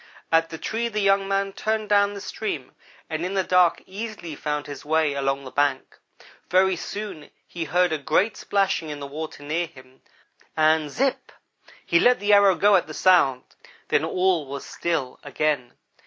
[0.31, 2.71] At the tree the young man turned down the stream
[3.07, 5.99] and in the dark easily found his way along the bank.
[6.49, 10.01] Very soon he heard a great splashing in the water near him,
[10.57, 11.29] and zipp
[11.85, 13.43] he let the arrow go at the sound
[13.89, 15.73] then all was still again.